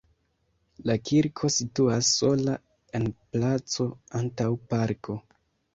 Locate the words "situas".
1.57-2.09